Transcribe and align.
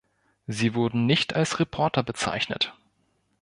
Sie 0.47 0.73
wurden 0.73 1.05
nicht 1.05 1.35
als 1.35 1.59
Reporter 1.59 2.01
bezeichnet. 2.01 2.73